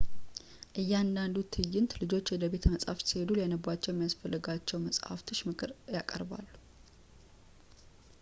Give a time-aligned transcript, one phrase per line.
[0.81, 6.47] እያንዳንዱ ትዕይንት ልጆች ወደ ቤተ መጽሀፍት ሲሄዱ ሊያነቧቸው የሚያስፈልጋቸው ለመጽሀፍቶች ምክርን ያቀርባል